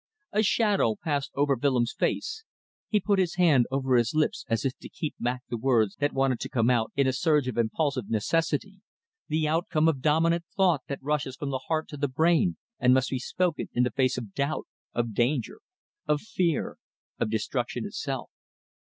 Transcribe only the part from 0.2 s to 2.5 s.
A shadow passed over Willems' face.